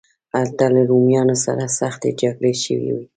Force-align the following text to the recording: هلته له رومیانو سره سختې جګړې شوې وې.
هلته 0.35 0.65
له 0.73 0.81
رومیانو 0.89 1.35
سره 1.45 1.63
سختې 1.79 2.09
جګړې 2.21 2.53
شوې 2.63 2.91
وې. 2.95 3.05